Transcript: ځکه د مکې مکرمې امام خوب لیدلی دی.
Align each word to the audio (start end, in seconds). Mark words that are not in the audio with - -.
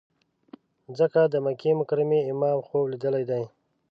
ځکه 0.99 1.19
د 1.33 1.35
مکې 1.45 1.71
مکرمې 1.79 2.19
امام 2.31 2.57
خوب 2.67 2.83
لیدلی 2.91 3.23
دی. 3.31 3.43